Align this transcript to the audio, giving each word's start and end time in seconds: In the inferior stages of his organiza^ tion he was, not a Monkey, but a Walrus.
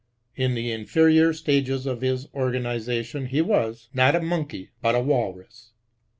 In 0.35 0.55
the 0.55 0.71
inferior 0.71 1.31
stages 1.31 1.85
of 1.85 2.01
his 2.01 2.25
organiza^ 2.29 3.05
tion 3.05 3.27
he 3.27 3.39
was, 3.39 3.87
not 3.93 4.15
a 4.15 4.19
Monkey, 4.19 4.71
but 4.81 4.95
a 4.95 4.99
Walrus. 4.99 5.73